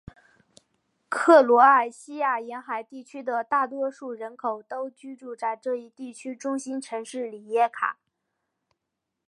[1.09, 7.99] 克罗埃西亚沿海地区的大多数人口都居住在这一地区的中心城市里耶卡。